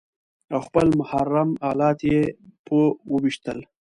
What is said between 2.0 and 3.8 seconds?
يې په وويشتل.